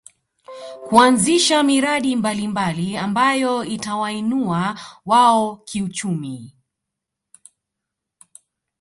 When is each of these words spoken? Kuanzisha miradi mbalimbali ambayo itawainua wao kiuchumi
Kuanzisha 0.87 1.63
miradi 1.63 2.15
mbalimbali 2.15 2.97
ambayo 2.97 3.63
itawainua 3.65 4.79
wao 5.05 5.55
kiuchumi 5.55 6.53